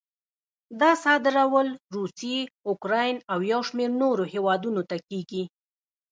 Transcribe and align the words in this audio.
دا 0.79 0.91
صادرول 1.03 1.67
روسیې، 1.95 2.39
اوکراین 2.69 3.15
او 3.31 3.39
یو 3.51 3.61
شمېر 3.69 3.89
نورو 4.01 4.23
هېوادونو 4.33 4.81
ته 4.89 4.97
کېږي. 5.09 5.43